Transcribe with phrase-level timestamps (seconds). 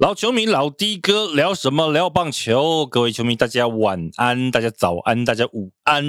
[0.00, 1.92] 老球迷老的哥聊什么？
[1.92, 2.86] 聊棒球。
[2.86, 6.02] 各位球迷，大家晚安，大家早安，大家午安，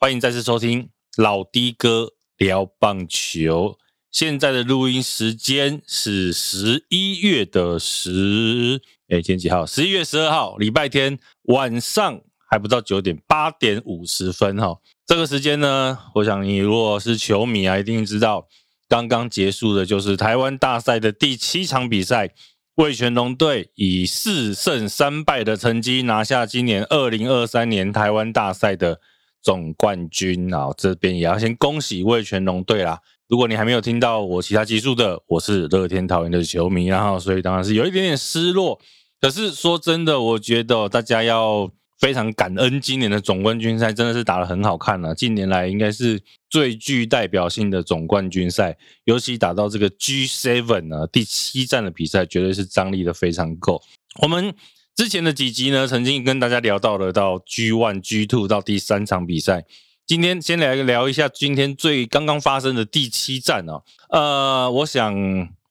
[0.00, 3.78] 欢迎再次收听老的哥聊棒球。
[4.10, 9.64] 现在的录音时间是十一月的十，哎，今天几号？
[9.64, 12.20] 十一月十二号，礼拜天晚上
[12.50, 14.80] 还不到九点，八点五十分哈。
[15.06, 18.48] 这个时间呢，我想你如果是球迷啊，一定知道
[18.88, 22.34] 刚刚结束的就是台湾大赛的第七场比赛。
[22.80, 28.98] 魏全龙队以四胜三败的成绩拿下今年二零二三年台湾大赛的
[29.42, 30.70] 总冠军啊！
[30.78, 33.00] 这边也要先恭喜魏全龙队啦。
[33.28, 38.80] 如果你还没有听到我其他集数的，我是乐天桃园的球迷，然后所以当然是有一点点失落。
[39.20, 41.70] 可是说真的，我觉得大家要。
[42.00, 46.18] 非常感恩今年的总冠军赛真的是打得很好看了，近年来应该是
[46.48, 53.82] 最具代表性的总冠军赛，尤其打到这个 G Seven 呢第七站的比赛，绝对是张力的非常够。
[54.22, 54.54] 我们
[54.96, 59.66] 之前的几集呢，曾经跟大家聊到了到 G One、G Two 到第三场比赛，
[60.06, 63.82] 今天先来聊一下今天最刚刚发生的第七站啊。
[64.08, 65.14] 呃，我想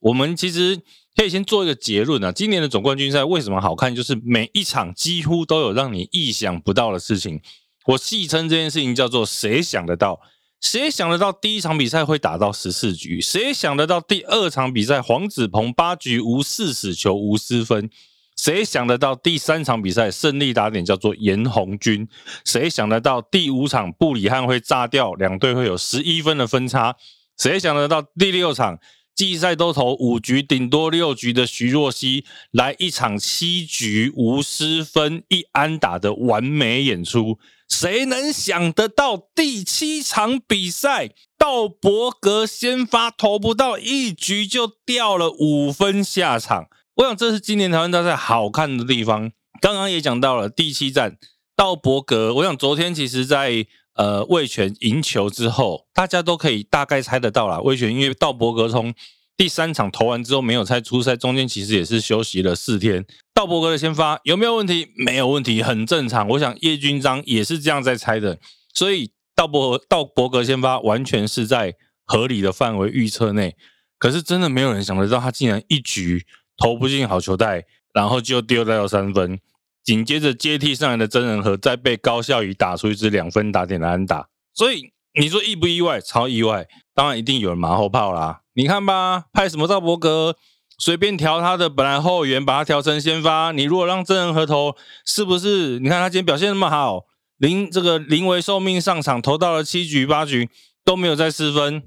[0.01, 0.81] 我们其实。
[1.15, 3.93] 可以先做一个结论啊，今年的总冠军赛为什么好看？
[3.93, 7.41] 就是每一场几乎都有让你意想不到的事情。
[7.87, 10.21] 我戏称这件事情叫做“谁想得到？
[10.61, 13.19] 谁想得到第一场比赛会打到十四局？
[13.19, 17.89] 谁想得到第二场比赛黄子鹏八局无四死球无失分？
[18.37, 22.07] 谁想得到第三场比赛胜利打点叫做严红军？
[22.45, 26.95] 谁想得到第五场布里汉会炸掉，两队会有十一分的分差？
[27.37, 28.79] 谁想得到第六场？
[29.19, 46.69] 季赛都投五局，顶多六局的徐若曦来一场七局无失分一安打的完美演出，谁能想得到第七场比赛道伯格先发投不到一局就掉了五分下场？
[46.95, 49.33] 我想这是今年台湾大赛好看的地方。
[49.59, 51.17] 刚刚也讲到了第七站
[51.57, 53.67] 道伯格，我想昨天其实在。
[53.95, 57.59] 呃，魏权赢球之后，大家都可以大概猜得到啦。
[57.59, 58.93] 魏权因为道伯格从
[59.39, 63.05] 第三场投完之后没有猜出赛，中间其实也是休息了四天。
[63.33, 64.91] 道伯格的先发有没有问题？
[64.97, 66.27] 没有问题，很正常。
[66.27, 68.37] 我想叶军章也是这样在猜的，
[68.73, 71.73] 所以道伯道伯格先发完全是在
[72.05, 73.55] 合理的范围预测内。
[73.97, 76.25] 可是真的没有人想得到，他竟然一局
[76.57, 77.63] 投不进好球带，
[77.93, 79.39] 然后就丢掉三分。
[79.85, 86.01] 紧接着接替上来的真人和再被高孝仪打出一支两分打点的安打，所以你说意不意外？
[86.01, 86.67] 超意外！
[86.93, 88.41] 当然一定有人马后炮啦。
[88.59, 90.35] 你看吧，派什么赵伯格
[90.77, 93.53] 随便调他的本来后援，把他调成先发。
[93.53, 94.75] 你如果让真人和投，
[95.05, 95.79] 是不是？
[95.79, 97.05] 你看他今天表现那么好，
[97.37, 100.49] 临这个临危受命上场，投到了七局八局
[100.83, 101.83] 都没有再失分，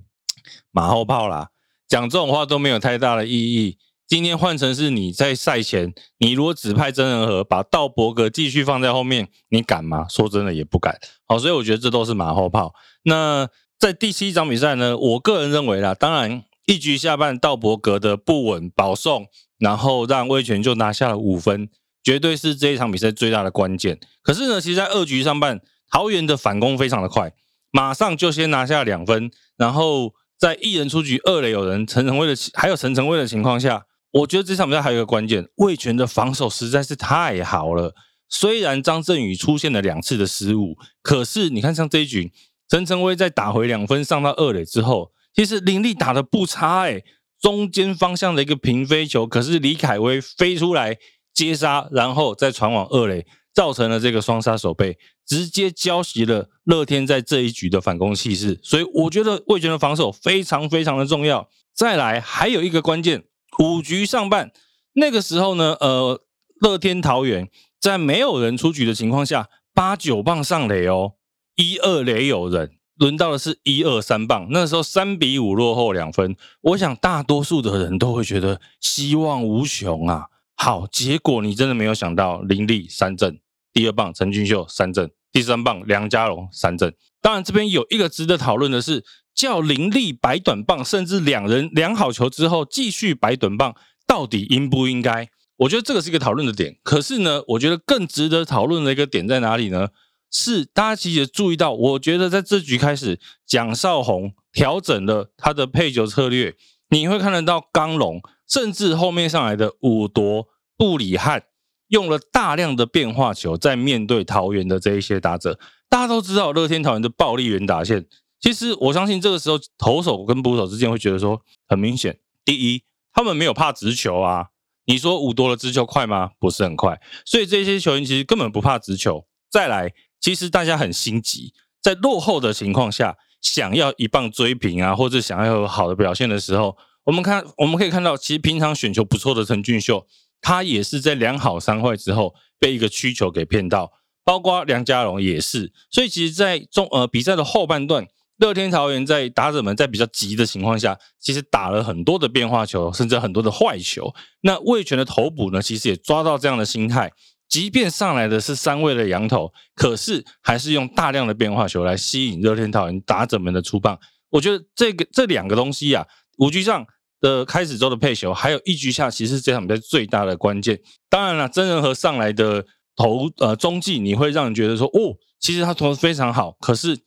[0.71, 1.50] 马后炮啦。
[1.87, 3.77] 讲这种话都没有太大的意义。
[4.09, 10.06] 今天换成是你在赛前，你如果只派真人和把道伯格继续放在后面，你敢吗？
[10.09, 10.99] 说真的也不敢。
[11.27, 12.72] 好，所以我觉得这都是马后炮。
[13.03, 13.47] 那
[13.78, 19.27] 在第七场比赛呢，我个人认为啦，当然一局下半道伯格的不稳保送，
[19.59, 21.69] 然后让威权就拿下了五分，
[22.03, 24.00] 绝对是这一场比赛最大的关键。
[24.22, 27.32] 可是呢，其实在二局上半，桃园的反攻非常的快，
[27.71, 33.84] 马上就先拿下两分，然后在一人出局、二垒有人陈晨威的还有陈晨威的情况下。
[34.12, 37.94] 我觉得这场比赛还有一个关键，魏权的防守实在是太好了。
[38.28, 42.31] 虽然张振宇出现了两次的失误，可是你看像这一局，
[42.69, 47.03] 陈晨威在打回两分上到二垒之后，其实林立打的不差哎，
[47.41, 50.98] 中间方向的一个平飞球，可是李凯威飞出来
[51.32, 58.60] 接杀，然后再传往二垒，造成了这个双杀守备，直接浇熄了乐天在这一局的反攻气势。
[58.62, 61.49] 所以我觉得魏权的防守非常非常的重要。
[61.75, 63.25] 再来还有一个关键。
[63.59, 64.50] 五局上半，
[64.94, 66.22] 那个时候呢，呃，
[66.60, 71.12] 乐天桃园在没有人出局的情况下，八九棒上垒哦，
[71.56, 80.27] 一二垒有人，轮到的是一二三棒，那时候三比五落后两分，我想大多数的人都会觉得希望无穷啊。
[80.55, 83.39] 好，结果你真的没有想到林立三振，
[83.73, 86.94] 第二棒陈俊秀三振，第三棒梁家龙三振。
[87.21, 89.05] 当然，这边有一个值得讨论的是。
[89.35, 93.75] 叫林立摆短棒，甚至两人量好球之后继续摆短棒，
[94.06, 95.27] 到底应不应该？
[95.56, 96.77] 我觉得这个是一个讨论的点。
[96.83, 99.88] 可是呢，我觉得更值得讨论的一个点在哪里呢？
[100.32, 106.56] 是大家其实注意到，我觉得在这局开始，蒋少红调整了他的配球策略，
[106.88, 111.44] 你会看得到刚龙，甚至后面上来的武夺布里汉，
[111.88, 115.61] 用了大量的变化球在面对桃园的这一些打者。
[115.90, 118.06] 大家都知道，乐天桃园的暴力圆打线。
[118.40, 122.82] 其实我相信这个时候投手跟捕手之间会觉得说很明显，第一
[123.12, 124.46] 他们没有怕直球啊，
[124.87, 126.31] 你说五多的直球快吗？
[126.40, 129.26] 不是很快，所以这些球员其实根本不怕直球。
[129.50, 129.93] 再来，
[130.23, 131.53] 其实大家很心急，
[131.83, 140.07] 在落后的情况下，想要一棒追平啊，或者想要有好的表现的时候，我们看我们可以看到，其实平常选球不错的陈俊秀，
[140.41, 143.91] 他也是在两好三坏之后被一个曲球给骗到，
[144.25, 145.73] 包括梁家荣也是。
[145.91, 148.07] 所以其实，在中呃比赛的后半段。
[148.39, 154.13] 乐天桃园在打者们在比较急的情况下，其实打了很多的变化球，甚至很多的坏球。
[154.41, 157.13] 那魏权的投补呢，其实也抓到这样的心态，
[157.52, 163.99] 即便上来的是三位的羊头，可是还是用大量的变化球来吸引热天桃园打者们的出棒。
[164.31, 166.06] 我觉得这个这两个东西啊，
[166.38, 166.87] 五局上
[167.20, 170.81] 的开始周的配球，还有一局下，其实是这场比赛最大的关键。
[171.10, 172.64] 当然了，真人和上来的
[172.96, 176.99] 投呃中继，你会让人觉得说，哦，其实他投的非常好，可是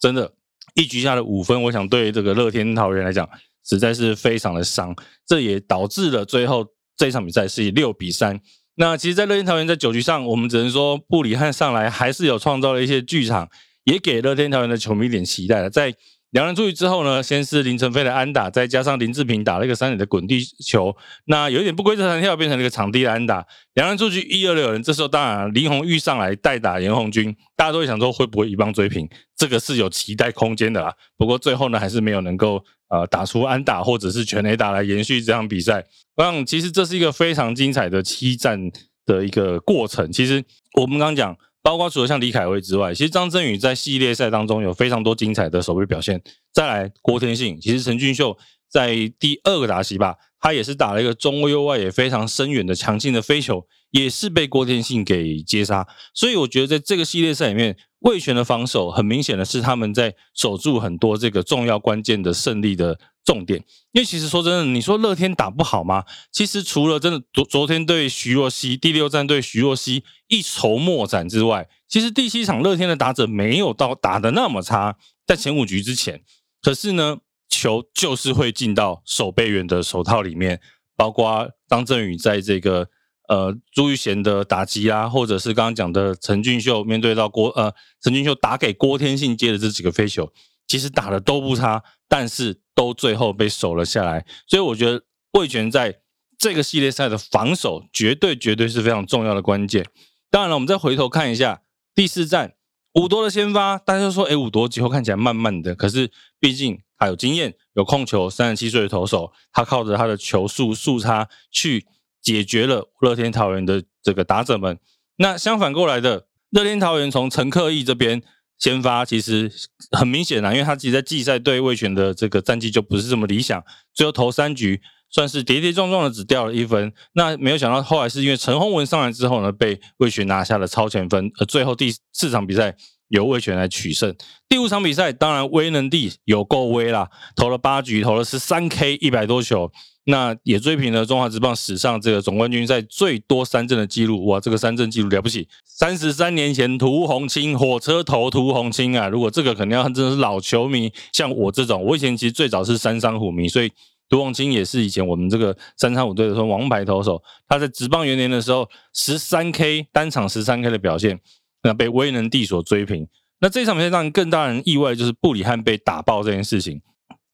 [0.00, 0.32] 真的。
[0.76, 3.28] 一局下的五分，我想对这个乐天桃园来讲，
[3.68, 4.94] 实在是非常的伤。
[5.26, 6.64] 这也导致了最后
[6.96, 8.40] 这场比赛是以六比三。
[8.80, 13.50] 那其实，在乐天桃园在九局上，我们只能说布里汉上来还是有创造了一些剧场，
[13.84, 15.68] 也给乐天桃园的球迷一点期待了。
[15.68, 15.94] 在
[16.30, 23.44] 两人出局之后呢，先是林晨飞的安打，再加上林志平打了一个三垒的滚地球，那有一点不规则弹跳，变成了一个场地的安打。
[23.74, 30.94] 两人出局一二六人，这时候当然林红玉上来代打严红军，大家都会想说会不会一棒追平，这个是有期待空间的啦。
[31.16, 35.84] 不过最后呢，还是没有能够呃打出安打或者是全垒打来延续这场比赛。
[36.14, 38.70] 我想其实这是一个非常精彩的七战
[39.04, 40.12] 的一个过程。
[40.12, 40.44] 其实
[40.80, 41.36] 我们刚刚讲。
[41.62, 46.22] 包括除了像李凯威之外，其实张振宇在系列赛当中有非常多精彩的守备表现。
[46.52, 48.36] 再来郭天信，其实陈俊秀
[48.70, 55.86] 在第二个打席吧，他也是打了一个中右外也非常深远的强劲的飞球，也是被郭天信给接杀。
[56.14, 62.98] 所以我觉得在这个系列赛里面，魏权的防守很明显的是他们在守住很多这个重要关键的胜利的。
[63.24, 63.62] 重点，
[63.92, 66.04] 因为其实说真的，你说乐天打不好吗？
[66.32, 74.96] 其实除了真的昨昨天对徐若曦第六战对徐若曦一筹莫展之外，其实第七场乐天的打者没有到打的那么差，
[75.26, 76.22] 在前五局之前，
[76.62, 77.18] 可是呢，
[77.48, 80.60] 球就是会进到守备员的手套里面，
[80.96, 82.88] 包括张振宇在这个
[83.28, 87.72] 呃朱玉贤的打击啊，或者是刚刚讲的陈俊秀面对到郭呃
[88.02, 90.32] 陈俊秀打给郭天信接的这几个飞球，
[90.70, 92.60] 其实打的都不差，但是。
[92.72, 95.02] 都最后被守了下来，所以我觉得
[95.32, 96.00] 魏权在
[96.38, 99.84] 这个系列赛的防守绝对绝对是非常重要的关键。
[100.30, 101.60] 当然了，我们再回头看一下
[101.94, 102.54] 第四战
[102.94, 111.84] 五多的先发，大家就说，哎，五多几后看起来慢慢的，可是毕竟他有经验，有控球，三十七岁的投手，他靠着他的球速速差去
[112.22, 114.78] 解决了乐天桃园的这个打者们。
[115.16, 118.22] 那相反过来的，乐天桃园从陈克义这边。
[118.60, 119.50] 先发其实
[119.90, 123.64] 很明显啊，因为他自己在季赛对魏权的这个战绩就不是这么理想，
[123.94, 124.80] 最后投三局
[125.10, 126.92] 算是跌跌撞撞的只掉了一分。
[127.14, 132.76] 那没有想到后来是因为陈宏文上来之后呢，被魏权拿下了超前分，而最后第四场比赛
[133.08, 134.14] 由魏权来取胜。
[134.46, 139.72] 第五场比赛当然威能帝有够威啦，投了八局，投了十三 K 一百多球。
[140.04, 145.46] 那也追平了中华职棒史上这个总冠军赛最多三振的记录，哇，这个三振记录了不起！
[145.64, 153.70] 三十三年前涂红青火车头涂红青啊，如果这个肯定要真的是老球迷，像我这种，我以前其实最早是三山虎迷，所以
[154.08, 157.22] 涂红青也是以前我们这个三山虎队的说王牌投手。
[157.46, 161.20] 他在职棒元年的时候，十三 K 单场十三 K 的表现，
[161.62, 163.06] 那被威能帝所追平。
[163.40, 166.80] 那这场比赛让更大人意外就是布里汉被打爆这件事情。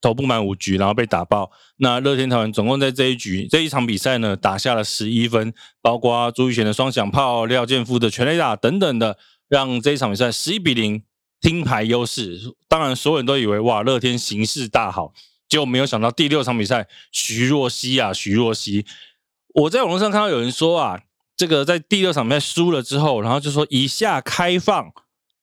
[0.00, 1.50] 投不满五局，然后被打爆。
[1.78, 11.02] 那乐天桃园总共在这一局这一场比赛呢，打下了十一分，包括朱玉贤的双响炮、廖健富的全垒打等等的，让这一场比赛十一比零
[11.40, 12.54] 听牌优势。
[12.68, 15.12] 当然，所有人都以为哇，乐天形势大好，
[15.48, 18.86] 结果没有想到第六场比赛，徐若曦啊，徐若曦，
[19.54, 21.00] 我在网络上看到有人说啊，
[21.36, 24.92] 这个在第六场比赛输了之后，然后就说以下开放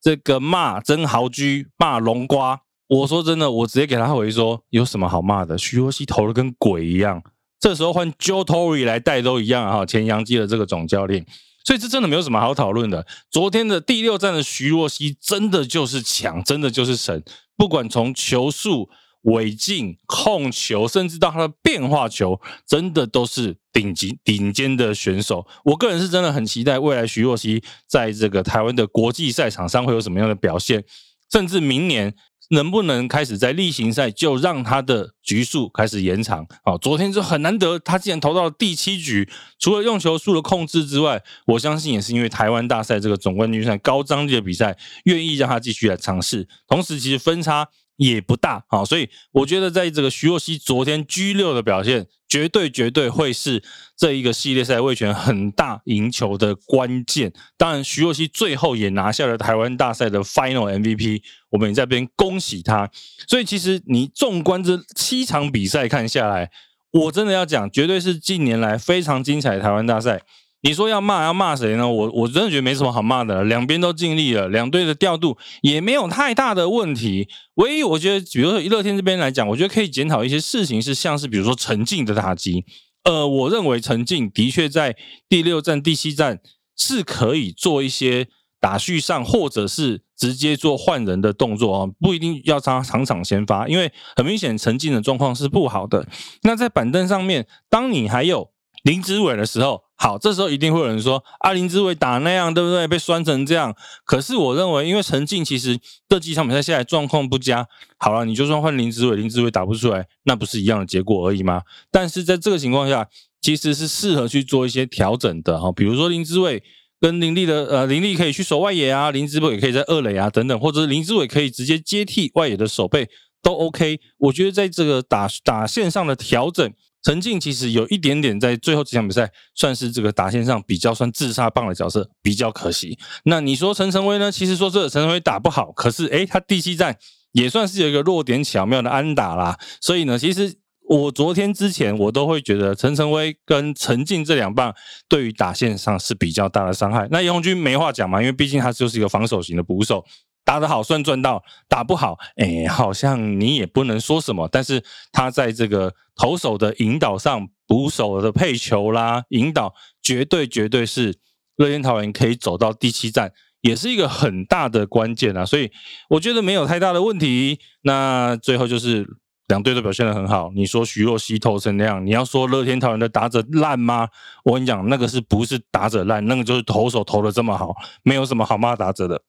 [0.02, 2.63] 这个骂曾豪居，骂龙瓜。
[2.94, 5.58] 我说真的，我直接给他回说，有什么好骂的？
[5.58, 7.24] 徐若曦投的跟鬼一样，
[7.60, 11.26] 这时候换 Joe Torre 来带都一样哈，前洋基的这个总教练，
[11.66, 13.08] 所以这真的没有什么好讨论的。
[13.32, 17.24] 昨天的第六战的徐若曦真的就是强，真的就是神，
[17.58, 18.90] 不管从球速、
[19.24, 25.48] 尾劲、控球，甚至到他的变化球，真的都是顶级顶尖的选手。
[25.66, 30.84] 我个人是真的很期待未来徐若曦在这个台湾的国际赛场上会有什么样的表现，
[31.32, 32.14] 甚至明年。
[32.54, 36.46] 能不能开始在例行赛就让他的局数开始延长？
[36.64, 39.28] 哦，昨天就很难得，他竟然投到了第七局。
[39.58, 46.48] 除了用球数的控制之外，我相信也是因为台湾大赛这个总冠军赛高张力的比赛，愿意让他继续来尝试。
[46.68, 47.68] 同时，其实分差
[48.12, 53.64] 也不大啊，所以我觉得在这个徐若曦昨天 G 六的表现，绝对绝对会是
[53.96, 57.32] 这一个系列赛卫权很大赢球的关键。
[57.58, 62.90] 当然，徐若曦最后也拿下了台湾大赛的 Final MVP，我们也在边恭喜他。
[63.28, 66.52] 所以，其实你纵观这七场比赛看下来，
[66.92, 70.22] 我真的要讲，绝对是近年来非常精彩的台湾大赛。
[70.66, 71.86] 你说要骂要骂谁呢？
[71.86, 77.28] 我我真的觉得没什么好骂的，两边都尽力了，两队的调度也没有太大的问题。
[77.56, 82.64] 唯一我觉得，比如说乐天这边来讲，我觉得可以检讨一些事情，是像是比如说陈静的打击。
[83.04, 84.96] 呃，我认为陈静的确在
[85.28, 86.40] 第六站、第七站
[86.78, 88.30] 是可以做一些
[88.62, 96.08] 打序上，或者是直接做换人的动作啊，不一定要他场场先发，因为很明显陈静的状况是不好的。
[96.44, 98.52] 那在板凳上面，当你还有
[98.84, 99.82] 林子伟的时候。
[100.04, 102.86] 好，这时候一定会有人说阿林志伟打那样，对不对？
[102.86, 103.74] 被酸成这样。
[104.04, 105.80] 可是我认为，因为陈静其实
[106.10, 107.66] 这几场比赛下来状况不佳。
[107.98, 111.62] 好了，你就算换林志伟，林志伟打不出来，那不是一样的结果而已吗？
[111.90, 113.08] 但是在这个情况下，
[113.40, 115.72] 其实是适合去做一些调整的哈。
[115.72, 116.62] 比如说林志伟
[117.00, 123.08] 跟林立的呃，林立可以去守外野啊，林志伟也可以在二垒啊等等，或者林志伟可以直接接替外野的守备
[123.42, 124.02] 都 OK。
[124.18, 126.74] 我觉得在这个打打线上的调整。
[127.04, 132.98] 陈静其实有一点点在最后几场比赛算是这个打线上比较算自杀棒的角色，比较可惜。
[133.26, 134.32] 那你说陈晨威呢？
[134.32, 136.98] 其实说这个陈晨威打不好，可是诶，他第七战
[137.34, 139.60] 也算是有一个弱点巧妙的安打啦。
[139.82, 140.56] 所以呢，其实
[140.88, 144.74] 我昨天之前我都会觉得陈晨威跟陈静这两棒
[145.10, 147.08] 对于打线上是比较大的伤害。
[147.12, 150.06] 那叶红军没话讲嘛，因为毕竟他就是一个防守型的捕手。
[150.46, 154.48] 打得好算赚到，打不好，哎，好像你也不能说什么。
[154.52, 161.16] 但是他在这个投手的引导上，捕手的配球啦，引导绝对绝对是
[161.56, 163.32] 乐天桃园可以走到第七站，
[163.62, 165.46] 也是一个很大的关键啊。
[165.46, 165.72] 所以
[166.10, 167.60] 我觉得没有太大的问题。
[167.84, 169.08] 那最后就是
[169.48, 170.52] 两队都表现得很好。
[170.54, 174.10] 你说徐若曦投成那样，你要说乐天桃园的打者烂吗？
[174.44, 176.26] 我跟你讲，那个是不是打者烂？
[176.26, 177.74] 那个就是投手投的这么好，
[178.04, 179.22] 没有什么好骂打者的。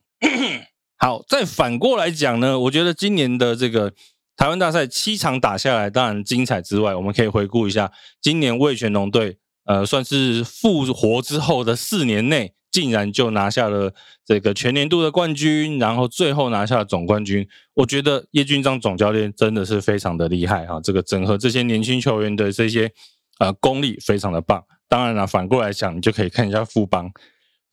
[0.97, 3.93] 好，再反过来讲呢，我觉得今年的这个
[4.37, 13.93] 台湾大赛七场打下来，当然精彩之外，我们可以回顾一下今年魏全龙队，呃，算是复活之后的四年内，竟然就拿下了
[14.25, 17.47] 这个全年度的冠军，然后最后拿下了总冠军。
[17.75, 22.91] 我觉得叶军章总教练真的是非常的厉害啊，这个整合这些年轻球员的这些
[23.41, 24.65] 呃功力非常的棒。
[24.89, 27.11] 当然了，反过来讲，你就可以看一下富邦，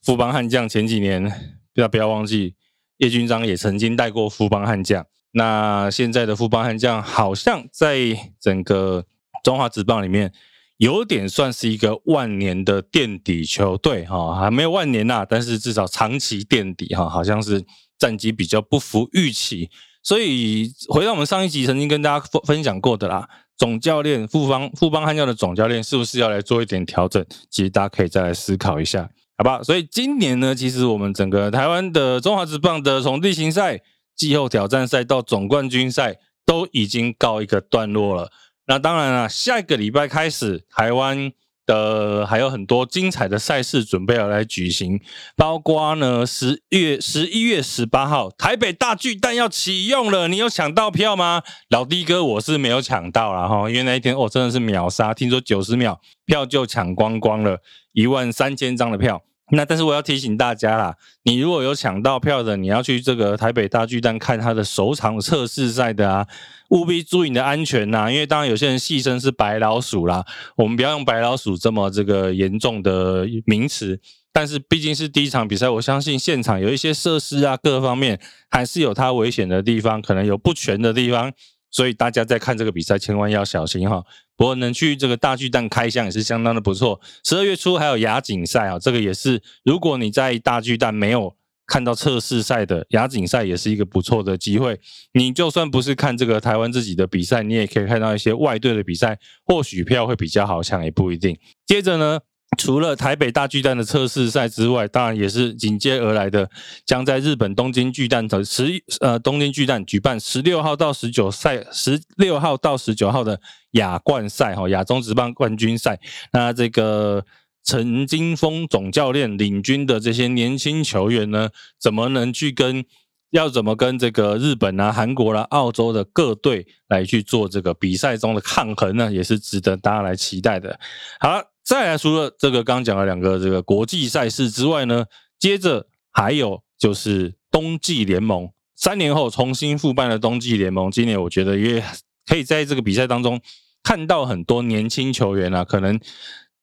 [0.02, 1.24] 富邦悍将前几年
[1.72, 2.56] 不要不要忘记。
[3.02, 9.04] 叶军章也曾经带过富邦悍将，那现在的富邦悍将好像在整个
[9.42, 10.32] 中华职棒里面
[10.76, 17.64] 有点算是一个万年的垫底球队哈，还没有万年呐，但是至少长期垫底哈，好像是
[17.98, 19.68] 战绩比较不符预期。
[20.04, 27.26] 所以回到我们上一集曾经跟大家分分享过的啦，总教练富邦富邦悍将的总教练是不是要来做一点调整？
[27.50, 29.10] 其实大家可以再来思考一下。
[29.38, 33.80] 好吧，所以今年呢，其实我们整个台湾的中华职棒的从地形赛、
[34.14, 38.30] 季后挑战赛到总冠军赛都已经告一个段落了。
[38.66, 41.32] 那当然了，下一个礼拜开始，台湾
[41.72, 45.00] 呃还有很多精彩的赛事准备要来举行，
[45.34, 51.42] 包括呢十月十一月十八号台北大巨蛋要启用了，你有抢到票吗？
[51.70, 57.58] 老弟哥，我是没有抢到了哈，因为那一天哦真的是秒杀，听说九十秒票就抢光光了，
[57.92, 59.22] 一万三千张的票。
[59.50, 66.26] 那但是我要提醒大家啦，你如果有抢到票的，你要去这个台北大巨蛋看他的首场测试赛的啊，
[66.70, 70.24] 务必注意你的安全呐，因为当然有些人戏称是白老鼠啦，
[70.56, 74.00] 我们不要用白老鼠这么这个严重的名词，
[74.32, 78.18] 但是毕竟是第一场比赛，我相信现场有一些设施啊，各方面
[78.50, 81.30] 还是有它危险的地方，可能有不全的地方。
[81.72, 84.04] 所以大家在看这个比赛，千万要小心哈。
[84.36, 87.00] 不过能去这个大巨蛋开箱也是相当的不错。
[87.24, 91.34] 十二月初还有亚锦赛啊，这个也是如果你在大巨蛋没有
[91.66, 94.78] 看到测试赛的亚锦赛，也是一个不错的机会。
[95.14, 101.36] 你就算不是看这个台湾自己的比赛，你也可以看到一些外队的比赛，或许票会比较好抢，也不一定。
[101.66, 102.20] 接着呢。
[102.58, 106.48] 除了台北大巨蛋的测试赛之外，当然也是紧接而来的，
[106.84, 113.40] 将在日本东京巨蛋的十呃东京巨蛋举办十六号到十九赛十六号到十九号的
[113.72, 115.98] 亚冠赛哈亚中职棒冠军赛。
[116.32, 117.24] 那这个
[117.64, 121.48] 陈金峰总教练领军的这些年轻球员呢，
[121.80, 122.84] 怎么能去跟
[123.30, 129.10] 要怎么跟这个日本啊、韩国啦、澳洲的各队来去做这个比赛中的抗衡呢？
[129.10, 130.78] 也是值得大家来期待的。
[131.18, 131.51] 好。
[131.64, 135.06] 再来，除了这个刚讲了两个这个国际赛事之外呢，
[135.38, 141.82] 接着还有就是冬季联盟三年后重新复办的冬季联盟，今年我觉得也
[142.26, 143.40] 可以在这个比赛当中
[143.82, 146.00] 看到很多年轻球员啊，可能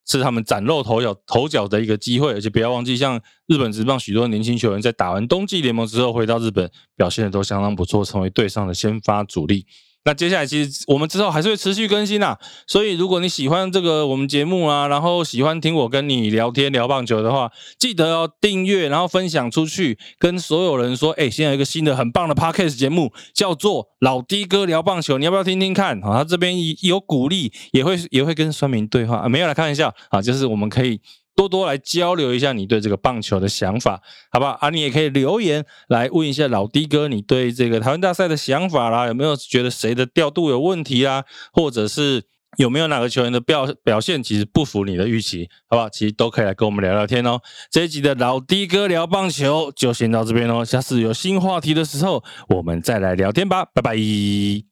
[0.05, 2.33] 是他们崭露头角头角的一个机会。
[2.33, 9.65] 而且不要忘记，像日本职棒许多年轻球员在打完冬季联盟之后回到日本，表现的都相当不错，成为队上的先发主力。
[10.05, 26.01] 那接下来其实我们之后还是会持续更新呐，所以如果你喜欢这个我们节目啊，然后喜欢听我跟你聊天聊棒球的话，记得要订阅，然后分享出去，跟所有人说，哎，现在有一个新的很棒的 podcast 节目，叫做老的哥聊棒球，你要不要听听看？
[26.01, 30.99] 好，他这边有鼓励，也会也会跟酸民对话啊，没有来开玩笑啊，就是我们可以。
[31.39, 34.51] 多多来交流一下你对这个棒球的想法，好不好？
[34.59, 42.23] 啊，你也可以留言来问一下老的哥，你对这个台湾大赛的想法啦，有没有觉得谁的调度有问题啊，或者是
[42.57, 45.87] 有没有哪个球员的表表现其实不符你的预期，好不好？
[45.87, 47.39] 其实都可以来跟我们聊聊天哦。
[47.71, 54.68] 这一集的老的哥聊棒球就先到这边哦，下次有新话题的时候我们再来聊天吧，拜拜。